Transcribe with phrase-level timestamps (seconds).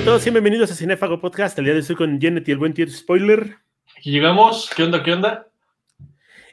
[0.00, 1.58] Hola a todos y bienvenidos a Cinefago Podcast.
[1.58, 3.58] El día de hoy estoy con Janet y el buen tío Spoiler.
[3.98, 4.70] Aquí llegamos.
[4.74, 5.02] ¿Qué onda?
[5.02, 5.48] ¿Qué onda?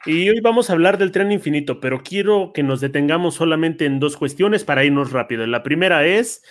[0.04, 4.00] Y hoy vamos a hablar del tren infinito, pero quiero que nos detengamos solamente en
[4.00, 5.46] dos cuestiones para irnos rápido.
[5.46, 6.42] La primera es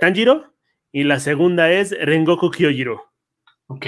[0.00, 0.54] Tanjiro
[0.92, 3.12] y la segunda es Rengoku Kyojiro.
[3.66, 3.84] Ok.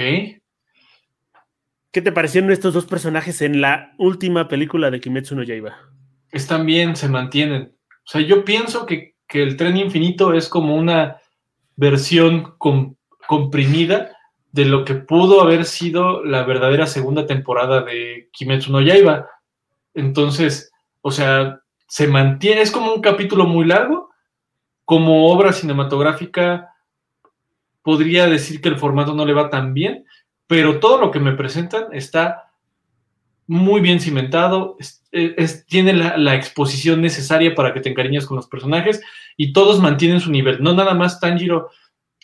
[1.91, 5.75] ¿Qué te parecieron estos dos personajes en la última película de Kimetsu no Yaiba?
[6.31, 7.75] Están bien, se mantienen.
[7.87, 11.18] O sea, yo pienso que, el tren infinito es como una
[11.79, 12.55] versión
[13.27, 14.11] comprimida
[14.51, 19.27] de lo que pudo haber sido la verdadera segunda temporada de Kimetsu no Yaiba.
[19.93, 20.71] Entonces,
[21.01, 24.09] o sea, se mantiene, es como un capítulo muy largo,
[24.83, 26.69] como obra cinematográfica
[27.81, 30.05] podría decir que el formato no le va tan bien,
[30.47, 32.51] pero todo lo que me presentan está
[33.47, 34.77] muy bien cimentado,
[35.67, 39.01] tiene la, exposición necesaria para que te encariñes con los personajes
[39.41, 41.69] y todos mantienen su nivel, no nada más Tanjiro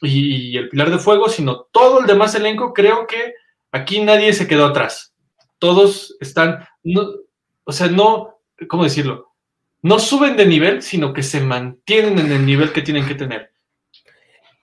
[0.01, 3.35] y, el Pilar de Fuego, sino todo el demás elenco, creo que
[3.71, 5.15] aquí nadie se quedó atrás.
[5.57, 6.67] Todos están,
[7.63, 9.33] o sea, no, ¿cómo decirlo?
[9.81, 13.53] No suben de nivel, sino que se mantienen en el nivel que tienen que tener.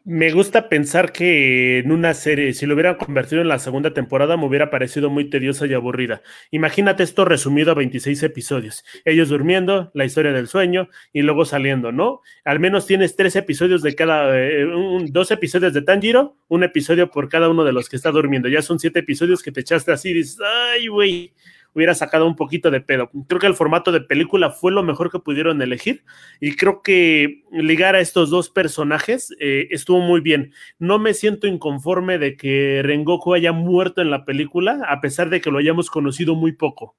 [0.04, 4.36] Me gusta pensar que en una serie, si lo hubieran convertido en la segunda temporada,
[4.36, 6.22] me hubiera parecido muy tediosa y aburrida.
[6.50, 8.84] Imagínate esto resumido a 26 episodios.
[9.04, 12.20] Ellos durmiendo, la historia del sueño y luego saliendo, ¿no?
[12.44, 14.66] Al menos tienes tres episodios de cada, eh,
[15.08, 18.48] dos episodios de Tanjiro, un episodio por cada uno de los que está durmiendo.
[18.48, 20.38] Ya son siete episodios que te echaste así y dices,
[20.74, 21.32] ay, güey
[21.74, 23.10] hubiera sacado un poquito de pedo.
[23.28, 26.04] Creo que el formato de película fue lo mejor que pudieron elegir
[26.40, 30.52] y creo que ligar a estos dos personajes eh, estuvo muy bien.
[30.78, 35.40] No me siento inconforme de que Rengoku haya muerto en la película, a pesar de
[35.40, 36.96] que lo hayamos conocido muy poco.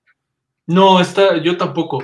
[0.65, 2.03] No, está, yo tampoco.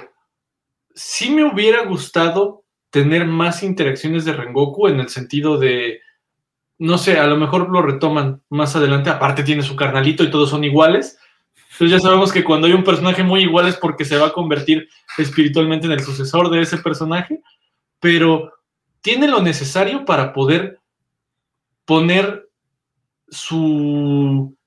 [0.94, 6.02] Sí me hubiera gustado tener más interacciones de Rengoku en el sentido de,
[6.78, 10.50] no sé, a lo mejor lo retoman más adelante, aparte tiene su carnalito y todos
[10.50, 11.20] son iguales,
[11.80, 14.34] entonces ya sabemos que cuando hay un personaje muy igual es porque se va a
[14.34, 17.42] convertir espiritualmente en el sucesor de ese personaje,
[18.02, 18.52] pero
[19.00, 20.82] tiene lo necesario para poder
[21.86, 22.50] poner
[23.30, 24.58] su,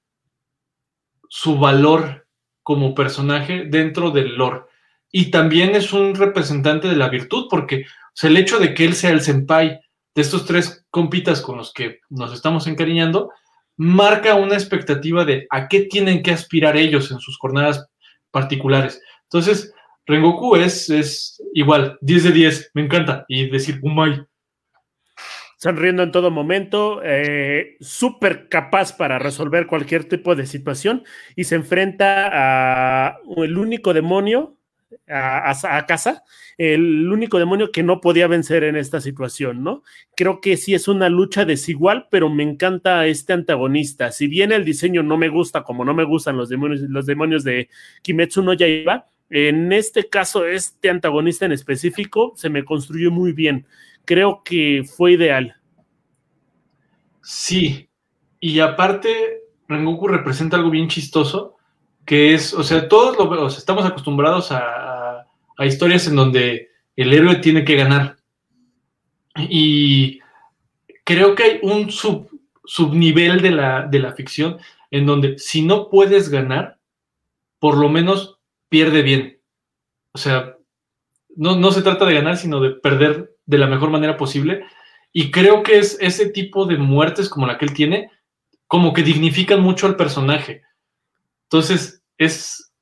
[1.29, 2.27] su valor
[2.63, 4.63] como personaje dentro del lore.
[5.11, 7.85] Y también es un representante de la virtud, porque
[8.23, 9.81] el hecho de que él sea el senpai
[10.15, 13.31] de estos tres compitas con los que nos estamos encariñando,
[13.83, 17.85] marca una expectativa de a qué tienen que aspirar ellos en sus jornadas
[18.31, 19.03] particulares.
[19.25, 19.75] Entonces,
[20.07, 23.25] Rengoku es, es igual, 10 de 10, me encanta.
[23.29, 24.23] Y decir, Umay.
[25.57, 31.05] Sonriendo en todo momento, eh, súper capaz para resolver cualquier tipo de situación
[31.37, 34.59] y se enfrenta a el único demonio
[35.09, 36.25] a, casa,
[36.59, 39.83] el único demonio que no podía vencer en esta situación, ¿no?
[40.17, 44.13] Creo que sí es una lucha desigual, pero me encanta este antagonista.
[44.13, 47.45] Si bien el diseño no me gusta, como no me gustan los demonios, los demonios
[47.45, 47.69] de
[48.03, 53.67] Kimetsu no Yaiba, en este caso, este antagonista en específico se me construyó muy bien.
[54.05, 55.57] Creo que fue ideal.
[57.23, 57.89] Sí,
[58.41, 61.57] y aparte, Rengoku representa algo bien chistoso
[62.05, 65.27] que es, o sea, todos lo, estamos acostumbrados a,
[65.61, 68.17] historias en donde el héroe tiene que ganar.
[69.37, 70.19] Y
[71.05, 72.29] creo que hay un sub,
[72.65, 74.59] subnivel de la, de la ficción
[74.91, 76.79] en donde si no puedes ganar,
[77.61, 79.41] por lo menos pierde bien.
[80.13, 80.57] O sea,
[81.37, 84.65] no, no, se trata de ganar, sino de perder de la mejor manera posible.
[85.13, 88.11] Y creo que es ese tipo de muertes como la que él tiene,
[88.67, 90.63] como que dignifican mucho al personaje.
[91.53, 92.73] Entonces, es,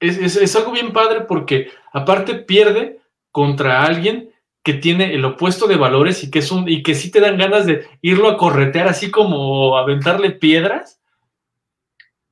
[0.00, 4.30] es, algo bien padre porque aparte pierde contra alguien
[4.62, 7.36] que tiene el opuesto de valores y que es un y que sí te dan
[7.36, 11.02] ganas de irlo a corretear así como aventarle piedras.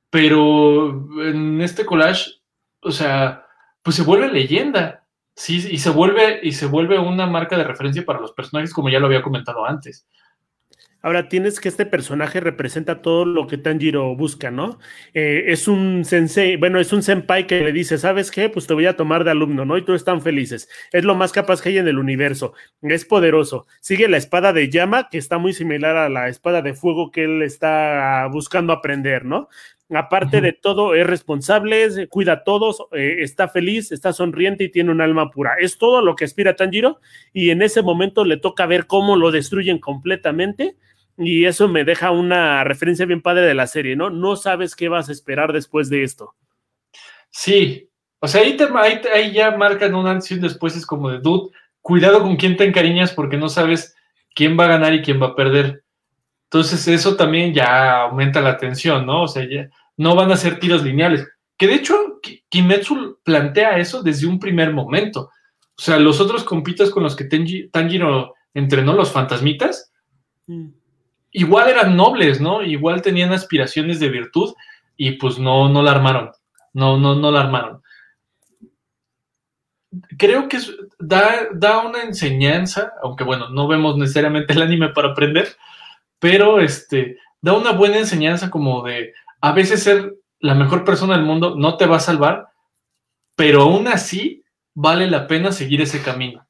[0.09, 0.89] Pero
[1.23, 2.41] en este collage,
[2.81, 3.45] o sea,
[3.83, 5.05] pues se vuelve leyenda.
[5.35, 8.89] Sí, y se vuelve y se vuelve una marca de referencia para los personajes como
[8.89, 10.07] ya lo había comentado antes.
[11.01, 14.79] Ahora tienes que este personaje representa todo lo que Tanjiro busca, ¿no?
[15.13, 18.49] Eh, es un sensei, bueno, es un senpai que le dice, ¿sabes qué?
[18.49, 19.77] Pues te voy a tomar de alumno, ¿no?
[19.77, 20.67] Y todos están felices.
[20.91, 22.53] Es lo más capaz que hay en el universo.
[22.81, 23.65] Es poderoso.
[23.79, 27.23] Sigue la espada de llama, que está muy similar a la espada de fuego que
[27.23, 29.47] él está buscando aprender, ¿no?
[29.91, 34.91] Aparte de todo, es responsable, cuida a todos, eh, está feliz, está sonriente y tiene
[34.91, 35.55] un alma pura.
[35.59, 36.99] Es todo lo que aspira Tanjiro
[37.33, 40.75] y en ese momento le toca ver cómo lo destruyen completamente
[41.19, 44.09] y eso me deja una referencia bien padre de la serie, ¿no?
[44.09, 46.33] No sabes qué vas a esperar después de esto.
[47.29, 47.89] Sí,
[48.19, 48.57] o sea, ahí,
[49.13, 51.51] ahí, ya marcan un antes y un después, es como de, dude,
[51.81, 53.95] cuidado con quién te encariñas porque no sabes
[54.33, 55.83] quién va a ganar y quién va a perder.
[56.45, 59.23] Entonces eso también ya aumenta la tensión, ¿no?
[59.23, 61.27] O sea, ya no van a ser tiros lineales.
[61.57, 62.19] Que de hecho,
[62.49, 65.29] Kimetsu plantea eso desde un primer momento.
[65.77, 67.25] O sea, los otros compitas con los que
[67.71, 69.91] Tanjiro entrenó, los fantasmitas,
[70.47, 70.78] mm.
[71.31, 72.61] Igual eran nobles, ¿no?
[72.61, 74.53] Igual tenían aspiraciones de virtud
[74.97, 76.31] y pues no, no la armaron.
[76.73, 77.81] No, no, no la armaron.
[80.17, 80.59] Creo que
[80.99, 85.55] da, da una enseñanza, aunque bueno, no vemos necesariamente el anime para aprender,
[86.19, 91.25] pero este, da una buena enseñanza como de a veces ser la mejor persona del
[91.25, 92.47] mundo no te va a salvar,
[93.35, 94.43] pero aún así
[94.73, 96.45] vale la pena seguir ese camino.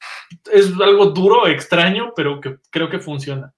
[0.52, 3.54] Es algo duro, extraño, pero que creo que funciona.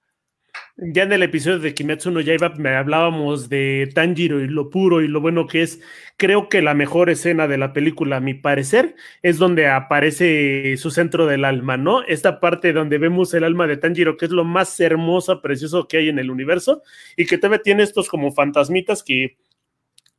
[0.76, 5.02] Ya en el episodio de Kimetsu no Yaiba me hablábamos de Tanjiro y lo puro
[5.02, 5.80] y lo bueno que es.
[6.16, 10.90] Creo que la mejor escena de la película, a mi parecer, es donde aparece su
[10.90, 12.02] centro del alma, ¿no?
[12.04, 15.98] Esta parte donde vemos el alma de Tanjiro, que es lo más hermoso, precioso que
[15.98, 16.82] hay en el universo,
[17.18, 19.36] y que también tiene estos como fantasmitas que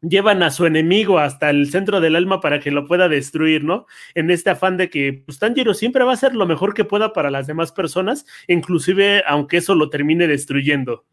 [0.07, 3.87] llevan a su enemigo hasta el centro del alma para que lo pueda destruir, ¿no?
[4.13, 7.13] En este afán de que pues, Tanjiro siempre va a hacer lo mejor que pueda
[7.13, 11.05] para las demás personas, inclusive aunque eso lo termine destruyendo.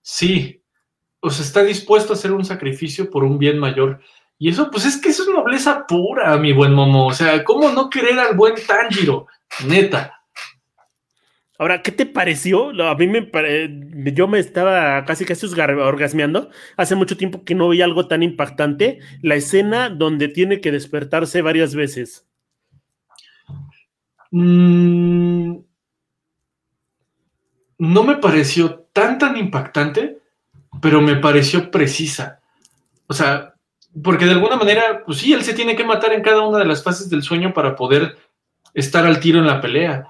[0.00, 0.62] Sí,
[1.20, 4.00] o sea, está dispuesto a hacer un sacrificio por un bien mayor.
[4.38, 7.06] Y eso, pues es que eso es nobleza pura, mi buen Momo.
[7.06, 9.26] O sea, ¿cómo no querer al buen Tanjiro?
[9.66, 10.21] Neta.
[11.62, 12.70] Ahora, ¿qué te pareció?
[12.88, 13.30] A mí me
[14.12, 16.50] yo me estaba casi casi orgasmeando.
[16.76, 18.98] Hace mucho tiempo que no vi algo tan impactante.
[19.22, 22.26] La escena donde tiene que despertarse varias veces.
[24.32, 25.58] Mm,
[27.78, 30.18] no me pareció tan tan impactante,
[30.80, 32.40] pero me pareció precisa.
[33.06, 33.54] O sea,
[34.02, 36.66] porque de alguna manera, pues sí, él se tiene que matar en cada una de
[36.66, 38.18] las fases del sueño para poder
[38.74, 40.08] estar al tiro en la pelea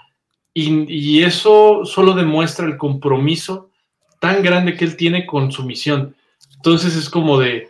[0.54, 3.70] y, eso solo demuestra el compromiso
[4.18, 6.14] tan grande que él tiene con su misión.
[6.56, 7.68] Entonces es como de,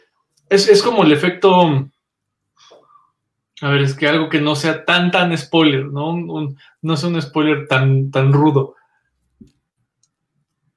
[0.49, 1.88] es, como el efecto,
[3.61, 6.17] a ver, es que algo que no sea tan, tan spoiler, ¿no?
[6.82, 8.75] no sea un spoiler tan, tan rudo.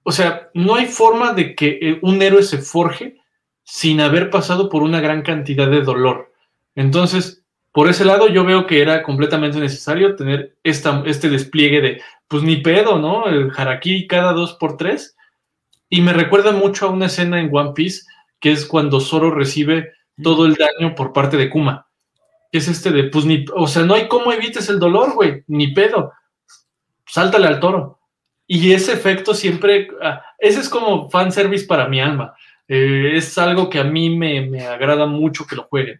[0.03, 3.17] O sea, no hay forma de que eh, un héroe se forje
[3.63, 6.31] sin haber pasado por una gran cantidad de dolor.
[6.75, 7.44] Entonces,
[7.75, 12.55] por ese lado, yo veo que era completamente necesario tener este despliegue de, pues ni
[12.55, 13.27] pedo, ¿no?
[13.27, 15.17] El harakiri cada dos por tres.
[15.89, 18.03] Y me recuerda mucho a una escena en One Piece,
[18.39, 19.91] que es cuando Zoro recibe
[20.23, 21.85] todo el daño por parte de Kuma.
[22.49, 25.73] Es este de, pues ni, o sea, no hay cómo evites el dolor, güey, ni
[25.73, 26.13] pedo.
[27.05, 27.99] Sáltale al toro.
[28.47, 32.35] Y ese efecto siempre, ah, ese es como fanservice para mi alma.
[32.69, 35.99] Eh, es algo que a mí me, me agrada mucho que lo jueguen.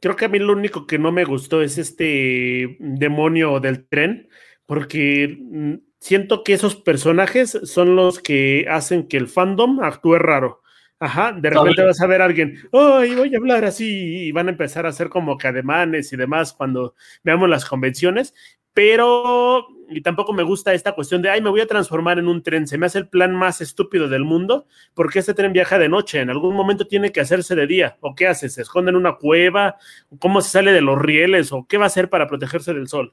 [0.00, 4.28] Creo que a mí lo único que no me gustó es este demonio del tren,
[4.66, 10.62] porque mm, siento que esos personajes son los que hacen que el fandom actúe raro.
[10.98, 14.26] Ajá, de repente vas a ver a alguien, ¡ay, voy a hablar así!
[14.26, 16.94] Y van a empezar a hacer como que ademanes y demás cuando
[17.24, 18.34] veamos las convenciones,
[18.74, 22.42] pero y tampoco me gusta esta cuestión de, ay, me voy a transformar en un
[22.42, 25.88] tren, se me hace el plan más estúpido del mundo, porque este tren viaja de
[25.88, 28.96] noche, en algún momento tiene que hacerse de día, o qué hace, se esconde en
[28.96, 29.76] una cueva,
[30.20, 33.12] cómo se sale de los rieles, o qué va a hacer para protegerse del sol.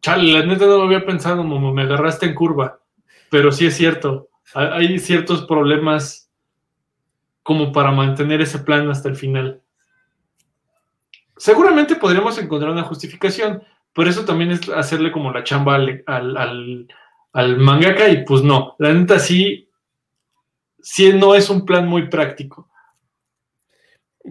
[0.00, 2.80] Chale, la neta no lo había pensado, como me agarraste en curva,
[3.30, 6.32] pero sí es cierto, hay ciertos problemas
[7.42, 9.62] como para mantener ese plan hasta el final.
[11.36, 16.04] Seguramente podríamos encontrar una justificación, por eso también es hacerle como la chamba al,
[17.32, 19.68] al, mangaka y pues no, la neta sí,
[20.80, 22.68] sí no es un plan muy práctico.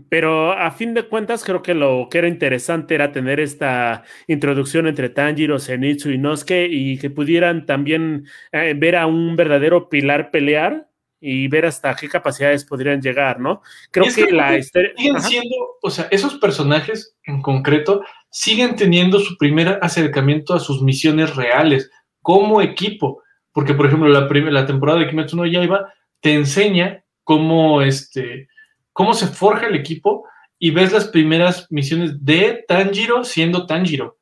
[0.07, 4.85] Pero a fin de cuentas, creo que lo que era interesante era tener esta introducción
[4.85, 10.29] entre Tanjiro, Zenitsu y Nosuke y que pudieran también eh, ver a un verdadero pilar
[10.29, 10.89] pelear
[11.19, 13.61] y ver hasta qué capacidades podrían llegar, ¿no?
[13.91, 14.91] Creo que, la historia.
[14.95, 20.81] Siguen siendo, o sea, esos personajes en concreto siguen teniendo su primer acercamiento a sus
[20.81, 21.89] misiones reales
[22.21, 23.23] como equipo.
[23.51, 28.47] Porque, por ejemplo, la, primera, la temporada de Kimetsu no Yaiba te enseña cómo, este,
[28.93, 30.25] cómo se forja el equipo
[30.59, 34.17] y ves las primeras misiones de Tanjiro siendo Tanjiro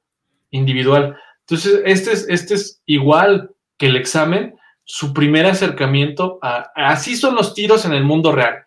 [0.52, 1.18] individual.
[1.42, 7.36] Entonces, este es, este es igual que el examen, su primer acercamiento a, así son
[7.36, 8.66] los tiros en el mundo real.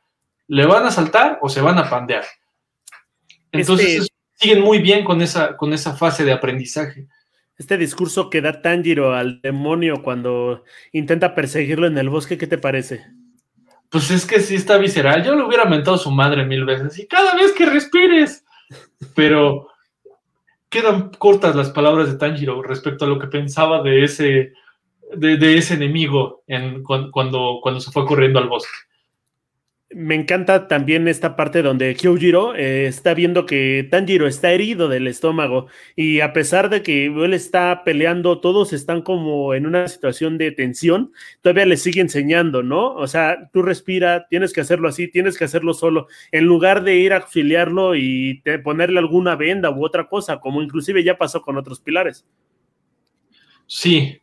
[0.49, 2.25] ¿Le van a saltar o se van a pandear?
[3.53, 7.07] Entonces este siguen muy bien con esa, con esa fase de aprendizaje.
[7.59, 12.57] Este discurso que da Tanjiro al demonio cuando intenta perseguirlo en el bosque, ¿qué te
[12.57, 13.05] parece?
[13.91, 15.23] Pues es que sí está visceral.
[15.23, 18.45] Yo le hubiera mentado a su madre mil veces y cada vez que respires.
[19.15, 19.69] Pero
[20.71, 24.53] quedan cortas las palabras de Tanjiro respecto a lo que pensaba de ese
[25.17, 28.71] de, ese enemigo en, cuando, cuando se fue corriendo al bosque.
[29.93, 35.09] Me encanta también esta parte donde Kyojiro eh, está viendo que Tanjiro está herido del
[35.09, 35.67] estómago
[35.97, 40.53] y a pesar de que él está peleando, todos están como en una situación de
[40.53, 42.95] tensión, todavía le sigue enseñando, ¿no?
[42.95, 46.95] O sea, tú respira, tienes que hacerlo así, tienes que hacerlo solo, en lugar de
[46.95, 51.57] ir a auxiliarlo y ponerle alguna venda u otra cosa, como inclusive ya pasó con
[51.57, 52.25] otros pilares.
[53.67, 54.23] Sí,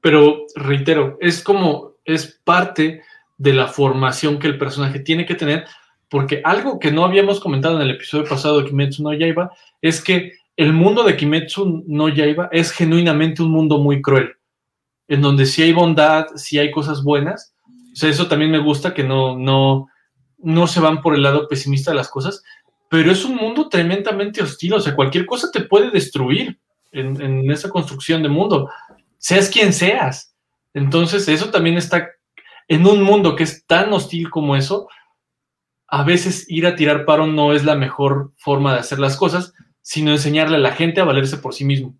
[0.00, 3.02] pero reitero, es como, es parte
[3.38, 5.64] de la formación que el personaje tiene que tener,
[6.10, 10.02] porque algo que no habíamos comentado en el episodio pasado de Kimetsu no Yaiba es
[10.02, 14.32] que el mundo de Kimetsu no Yaiba es genuinamente un mundo muy cruel,
[15.06, 17.54] en donde sí hay bondad, sí hay cosas buenas.
[17.92, 19.88] O sea, eso también me gusta, que no, no,
[20.38, 22.42] no se van por el lado pesimista de las cosas,
[22.90, 26.58] pero es un mundo tremendamente hostil, o sea, cualquier cosa te puede destruir
[26.90, 28.68] en esa construcción de mundo,
[29.18, 30.34] seas quien seas.
[30.74, 32.08] Entonces, eso también está
[32.68, 34.88] en un mundo que es tan hostil como eso,
[35.88, 39.54] a veces ir a tirar paro no es la mejor forma de hacer las cosas,
[39.80, 41.98] sino enseñarle a la gente a valerse por sí mismo.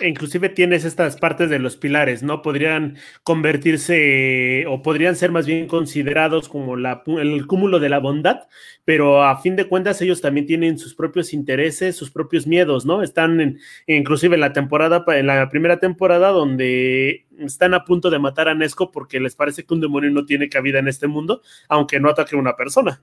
[0.00, 2.40] E inclusive tienes estas partes de los pilares, ¿no?
[2.40, 8.48] Podrían convertirse o podrían ser más bien considerados como el cúmulo de la bondad,
[8.86, 13.02] pero a fin de cuentas ellos también tienen sus propios intereses, sus propios miedos, ¿no?
[13.02, 18.18] Están en, inclusive en la temporada, en la primera temporada donde están a punto de
[18.18, 21.42] matar a Nesco porque les parece que un demonio no tiene cabida en este mundo,
[21.68, 23.02] aunque no ataque a una persona.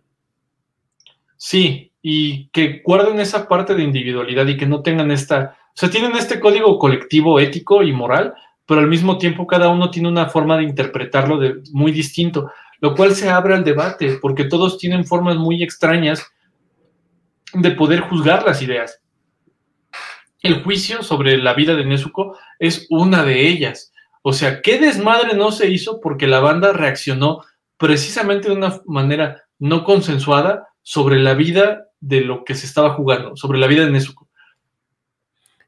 [1.36, 6.16] Sí, y que guarden esa parte de individualidad y que no tengan esta sea, tienen
[6.16, 8.34] este código colectivo ético y moral,
[8.66, 12.96] pero al mismo tiempo cada uno tiene una forma de interpretarlo de, muy distinto, lo
[12.96, 16.26] cual se abre al debate, porque todos tienen formas muy extrañas
[17.54, 19.02] de poder juzgar las ideas.
[20.42, 23.92] El juicio sobre la vida de Nezuko es una de ellas.
[24.22, 27.42] O sea, ¿qué desmadre no se hizo porque la banda reaccionó
[27.78, 33.36] precisamente de una manera no consensuada sobre la vida de lo que se estaba jugando,
[33.36, 34.27] sobre la vida de Nezuko?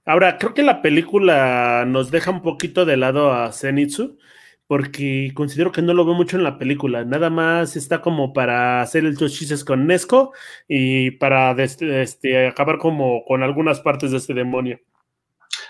[0.09, 4.17] Ahora, creo que la película nos deja un poquito de lado a Zenitsu,
[4.65, 7.05] porque considero que no lo veo mucho en la película.
[7.05, 10.33] Nada más está como para hacer el chistes con Nesco
[10.67, 14.79] y para este, acabar como con algunas partes de este demonio.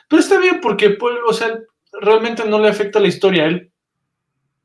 [0.08, 1.60] Pero está bien porque, pues, o sea,
[2.00, 3.44] realmente no le afecta la historia.
[3.44, 3.74] Él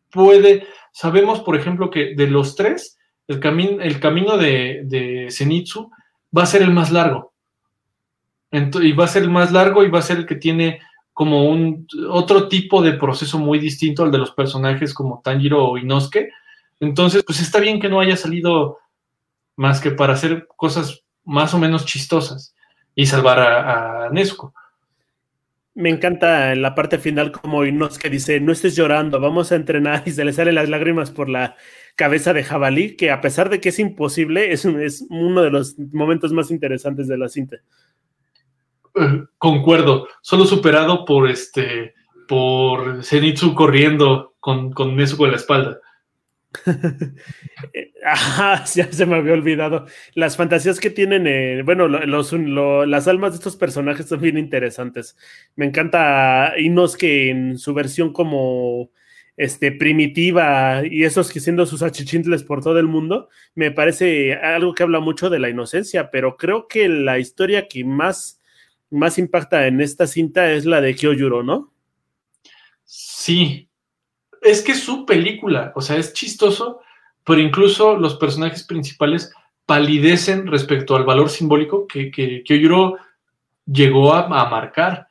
[0.08, 3.40] puede, sabemos, por ejemplo, que de los tres, el,
[3.82, 5.90] el camino de, de Zenitsu
[6.36, 7.33] va a ser el más largo
[8.82, 10.80] y va a ser el más largo y va a ser el que tiene
[11.12, 15.78] como un otro tipo de proceso muy distinto al de los personajes como Tanjiro o
[15.78, 16.30] Inosuke.
[16.80, 18.78] Entonces, pues está bien que no haya salido
[19.56, 22.54] más que para hacer cosas más o menos chistosas
[22.94, 24.54] y salvar a, a Nezuko.
[25.76, 30.12] Me encanta la parte final como Inosuke dice, no estés llorando, vamos a entrenar y
[30.12, 31.56] se le salen las lágrimas por la
[31.96, 35.78] cabeza de jabalí, que a pesar de que es imposible, es, es uno de los
[35.92, 37.58] momentos más interesantes de la cinta.
[39.38, 41.94] Concuerdo, solo superado por este
[42.26, 45.80] por Zenitsu corriendo con, con Nezuko en la espalda.
[48.74, 49.86] ya se me había olvidado.
[50.14, 55.16] Las fantasías que tienen, eh, bueno, los, las almas de estos personajes son bien interesantes.
[55.56, 58.90] Me encanta Inosuke en su versión como
[59.36, 64.74] este, primitiva y esos que siendo sus achichintles por todo el mundo, me parece algo
[64.74, 68.40] que habla mucho de la inocencia, pero creo que la historia que más
[68.90, 71.72] más impacta en esta cinta es la de Kyojuro, ¿no?
[72.84, 73.68] Sí,
[74.42, 76.80] es que es su película, o sea, es chistoso,
[77.24, 79.32] pero incluso los personajes principales
[79.66, 82.98] palidecen respecto al valor simbólico que, que Kyojuro
[83.66, 85.08] llegó a, marcar.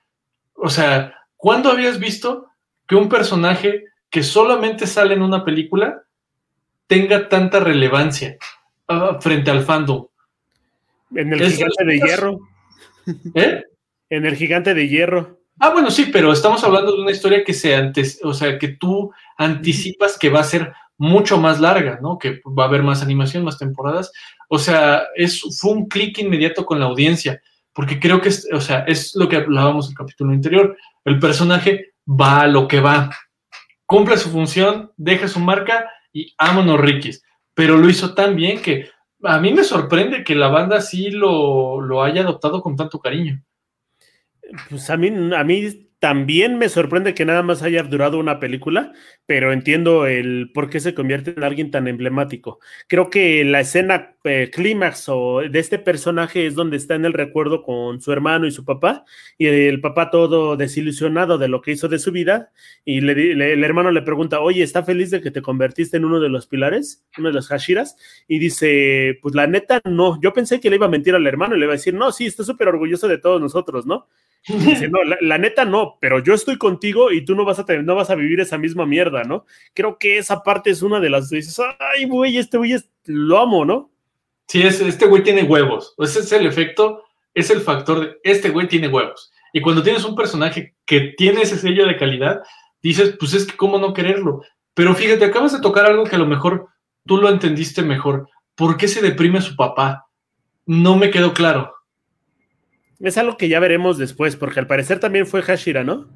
[0.53, 2.49] O sea, ¿cuándo habías visto
[2.87, 6.03] que un personaje que solamente sale en una película
[6.87, 8.37] tenga tanta relevancia
[8.87, 10.07] ah, frente al fandom?
[11.15, 12.39] En el gigante de hierro.
[13.35, 13.63] ¿Eh?
[14.09, 15.39] En el gigante de hierro.
[15.59, 18.69] Ah, bueno, sí, pero estamos hablando de una historia que se antes, o sea, que
[18.69, 22.17] tú anticipas que va a ser mucho más larga, ¿no?
[22.17, 24.11] Que va a haber más animación, más temporadas.
[24.49, 27.41] O sea, es, fue un clic inmediato con la audiencia,
[27.73, 30.77] porque creo que, es, o sea, es lo que hablábamos en el capítulo anterior.
[31.05, 33.09] El personaje va a lo que va,
[33.85, 37.23] cumple su función, deja su marca y vámonos, Rikis.
[37.53, 38.89] Pero lo hizo tan bien que
[39.23, 43.43] a mí me sorprende que la banda sí lo, lo haya adoptado con tanto cariño.
[44.69, 48.91] Pues a mí, a mí también me sorprende que nada más haya durado una película,
[49.25, 52.59] pero entiendo el por qué se convierte en alguien tan emblemático.
[52.89, 55.09] Creo que la escena eh, clímax
[55.49, 59.05] de este personaje es donde está en el recuerdo con su hermano y su papá,
[59.37, 62.51] y el papá todo desilusionado de lo que hizo de su vida,
[62.83, 66.27] y el hermano le pregunta, oye, ¿está feliz de que te convertiste en uno de
[66.27, 67.95] los pilares, uno de los Hashiras?
[68.27, 71.55] Y dice, pues la neta, no, yo pensé que le iba a mentir al hermano
[71.55, 74.09] y le iba a decir, no, sí, está súper orgulloso de todos nosotros, ¿no?
[74.47, 77.83] Dice, no, la, neta no, pero yo estoy contigo y tú no vas a tener,
[77.85, 79.45] no vas a vivir esa misma mierda, ¿no?
[79.73, 83.39] Creo que esa parte es una de las dices, ay, güey, este güey es, lo
[83.39, 83.91] amo, ¿no?
[84.47, 85.95] Sí, es, este güey tiene huevos.
[85.97, 89.31] Ese es el efecto, es el factor de este güey tiene huevos.
[89.53, 92.41] Y cuando tienes un personaje que tiene ese sello de calidad,
[92.81, 94.41] dices, pues es que cómo no quererlo.
[94.73, 96.67] Pero fíjate, acabas de tocar algo que a lo mejor
[97.05, 98.27] tú lo entendiste mejor.
[98.55, 100.07] ¿Por qué se deprime su papá?
[100.65, 101.73] No me quedó claro.
[103.03, 106.07] Es algo que ya veremos después, porque al parecer también fue Hashira, ¿no?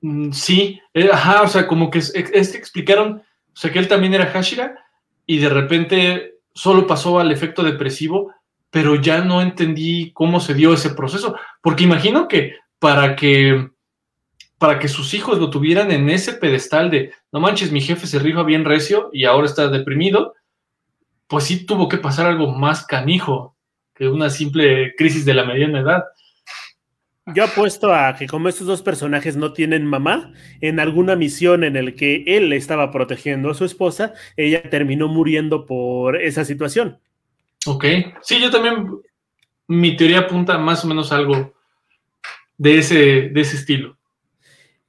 [0.00, 4.14] Mm, sí, eh, ajá, o sea, como que que explicaron, o sea, que él también
[4.14, 4.78] era Hashira
[5.26, 8.32] y de repente solo pasó al efecto depresivo,
[8.70, 13.70] pero ya no entendí cómo se dio ese proceso, porque imagino que para que
[14.56, 18.18] para que sus hijos lo tuvieran en ese pedestal de, no manches, mi jefe se
[18.18, 20.32] rifa bien recio y ahora está deprimido,
[21.26, 23.53] pues sí tuvo que pasar algo más canijo
[23.94, 26.04] que una simple crisis de la mediana edad.
[27.34, 31.76] Yo apuesto a que como estos dos personajes no tienen mamá, en alguna misión en
[31.76, 36.98] el que él estaba protegiendo a su esposa, ella terminó muriendo por esa situación.
[37.66, 37.84] Ok,
[38.20, 38.88] sí, yo también,
[39.68, 41.54] mi teoría apunta más o menos algo
[42.58, 43.96] de ese, de ese estilo.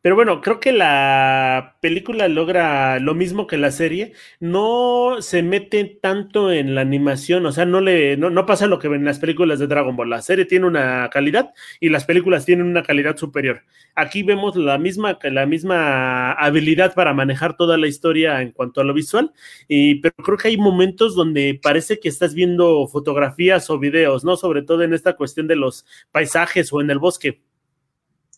[0.06, 4.14] Pero bueno, creo que la película logra lo mismo que la serie.
[4.40, 8.88] No se mete tanto en la animación, o sea, no le no, pasa lo que
[8.88, 10.12] ven en las películas de Dragon Ball.
[10.12, 13.64] La serie tiene una calidad y las películas tienen una calidad superior.
[13.96, 18.84] Aquí vemos la misma, la misma habilidad para manejar toda la historia en cuanto a
[18.84, 19.34] lo visual.
[19.68, 24.38] Y, pero creo que hay momentos donde parece que estás viendo fotografías o videos, ¿no?
[24.38, 27.42] Sobre todo en esta cuestión de los paisajes o en el bosque.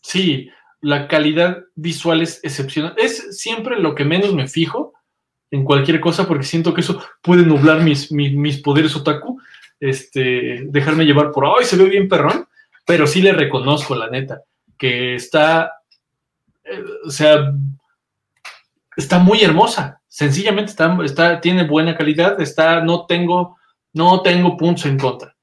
[0.00, 0.48] Sí,
[0.80, 2.94] la calidad visual es excepcional.
[2.96, 4.94] Es siempre lo que menos me fijo
[5.50, 9.40] en cualquier cosa porque siento que eso puede nublar mis, mis, poderes otaku,
[9.80, 12.46] este, dejarme llevar por, ay, se ve bien perrón,
[12.84, 14.42] pero sí le reconozco, la neta,
[14.76, 15.72] que está,
[16.64, 17.52] eh, o sea,
[18.96, 23.56] está muy hermosa, sencillamente está, está, tiene buena calidad, está, no tengo,
[23.92, 25.34] no tengo puntos en contra.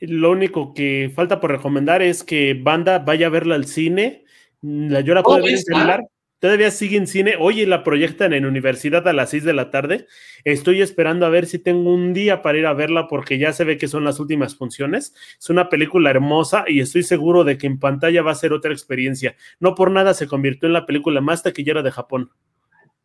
[0.00, 4.23] Lo único que falta por recomendar es que Banda vaya a verla al cine
[4.64, 6.00] la Llora puede ver en celular.
[6.38, 7.36] Todavía sigue en cine.
[7.38, 10.06] Oye, la proyectan en universidad a las 6 de la tarde.
[10.44, 13.64] Estoy esperando a ver si tengo un día para ir a verla porque ya se
[13.64, 15.14] ve que son las últimas funciones.
[15.38, 18.72] Es una película hermosa y estoy seguro de que en pantalla va a ser otra
[18.72, 19.36] experiencia.
[19.60, 22.30] No por nada se convirtió en la película más taquillera de Japón.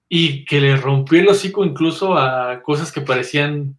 [0.10, 3.78] Y que le rompió el hocico incluso a cosas que parecían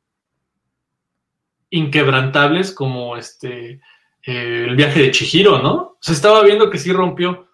[1.70, 3.80] inquebrantables como este
[4.22, 5.96] eh, el viaje de Chihiro, ¿no?
[6.00, 7.49] Se estaba viendo que sí rompió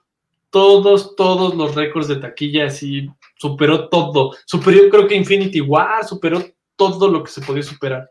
[0.57, 4.35] todos, todos los récords de taquilla, así superó todo.
[4.47, 6.43] Superó, creo que Infinity War, superó
[6.77, 8.11] todo lo que se podía superar.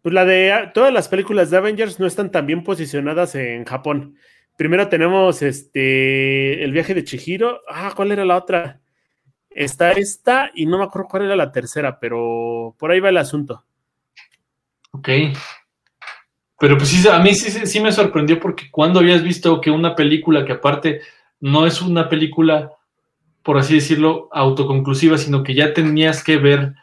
[0.00, 4.14] Pues la de todas las películas de Avengers no están tan bien posicionadas en Japón.
[4.56, 7.60] Primero tenemos este el viaje de Chihiro.
[7.68, 8.80] Ah, ¿cuál era la otra?
[9.50, 13.16] Está esta y no me acuerdo cuál era la tercera, pero por ahí va el
[13.16, 13.64] asunto.
[14.92, 15.08] Ok.
[16.56, 19.96] Pero pues sí, a mí sí, sí me sorprendió porque cuando habías visto que una
[19.96, 21.00] película que aparte
[21.40, 22.70] no es una película,
[23.42, 26.74] por así decirlo, autoconclusiva, sino que ya tenías que ver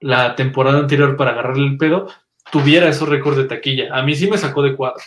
[0.00, 2.08] la temporada anterior para agarrarle el pedo,
[2.50, 3.94] tuviera esos récords de taquilla.
[3.94, 5.02] A mí sí me sacó de cuadro.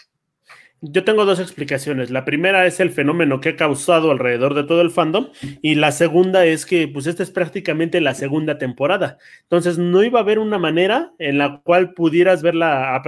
[0.84, 2.10] Yo tengo dos explicaciones.
[2.10, 5.28] La primera es el fenómeno que ha causado alrededor de todo el fandom
[5.62, 9.20] y la segunda es que pues esta es prácticamente la segunda temporada.
[9.44, 13.00] Entonces no iba a haber una manera en la cual pudieras verla,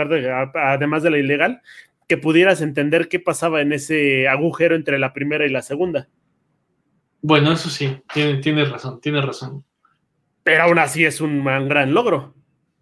[0.54, 1.64] además de la ilegal,
[2.08, 6.08] que pudieras entender qué pasaba en ese agujero entre la primera y la segunda.
[7.22, 9.64] Bueno, eso sí, tienes razón, tienes razón.
[10.44, 12.36] Pero aún así es un gran logro.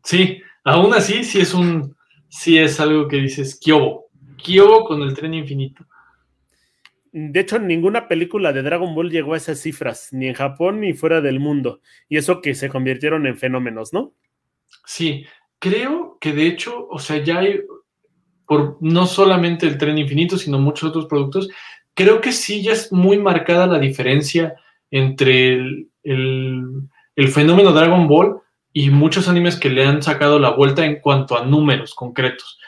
[0.04, 1.96] Sí, aún así sí es un,
[2.28, 4.08] sí es algo que dices, Kyobo,
[4.38, 5.86] Kyobo con el tren infinito.
[7.12, 10.94] De hecho, ninguna película de Dragon Ball llegó a esas cifras, ni en Japón ni
[10.94, 11.82] fuera del mundo.
[12.08, 14.14] Y eso que se convirtieron en fenómenos, ¿no?
[14.86, 15.26] Sí,
[15.60, 17.62] creo que de hecho, o sea, ya hay,
[18.52, 21.48] por no solamente el tren infinito, sino muchos otros productos,
[21.94, 24.56] creo que sí ya es muy marcada la diferencia
[24.90, 25.54] entre
[26.04, 26.90] el,
[27.32, 28.42] fenómeno Dragon Ball
[28.74, 32.60] y muchos animes que le han sacado la vuelta en cuanto a números concretos.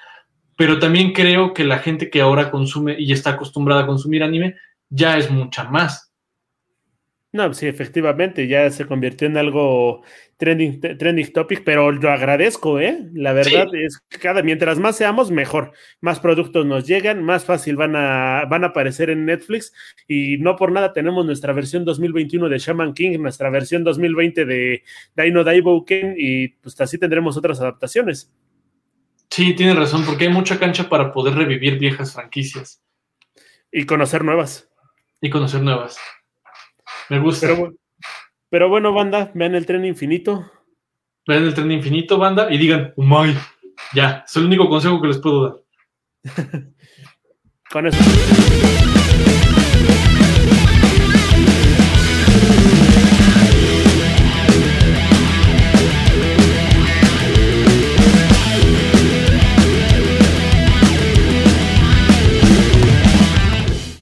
[0.55, 4.55] pero también creo que la gente que ahora consume y está acostumbrada a consumir anime
[4.89, 6.12] ya es mucha más.
[7.33, 10.03] No, sí, efectivamente, ya se convirtió en algo
[10.37, 13.09] trending, trending topic, pero lo agradezco, ¿eh?
[13.11, 15.71] La verdad es que cada, mientras más seamos, mejor.
[15.99, 19.73] Más productos nos llegan, más fácil van a, van a aparecer en Netflix
[20.07, 24.83] y no por nada tenemos nuestra versión 2021 de Shaman King, nuestra versión 2020 de
[25.15, 28.31] Dino Daiboken y pues así tendremos otras adaptaciones.
[29.31, 32.83] Sí, tiene razón, porque hay mucha cancha para poder revivir viejas franquicias.
[33.71, 34.69] Y conocer nuevas.
[35.19, 35.97] Y conocer nuevas.
[37.09, 37.47] Me gusta.
[38.49, 40.49] Pero, bueno, banda, vean el tren infinito.
[41.27, 43.35] Vean el tren infinito, banda, y digan, Umay.
[43.93, 45.55] Ya, es el único consejo que les puedo dar.
[47.71, 47.97] Con eso.